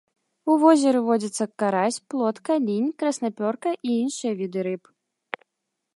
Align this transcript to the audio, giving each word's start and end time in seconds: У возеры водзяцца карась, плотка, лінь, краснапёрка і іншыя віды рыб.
У 0.53 0.53
возеры 0.61 0.99
водзяцца 1.09 1.45
карась, 1.63 2.01
плотка, 2.13 2.57
лінь, 2.67 2.89
краснапёрка 3.03 3.69
і 3.91 3.95
іншыя 4.01 4.33
віды 4.41 4.59
рыб. 4.69 4.83